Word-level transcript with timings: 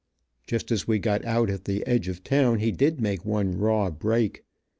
Just 0.47 0.71
as 0.71 0.87
we 0.87 0.97
got 0.97 1.23
out 1.25 1.51
at 1.51 1.65
che 1.65 1.83
edge 1.85 2.07
of 2.07 2.23
town 2.23 2.57
he 2.57 2.71
did 2.71 2.99
make 2.99 3.23
one 3.23 3.51
raw 3.59 3.91
break. 3.91 4.43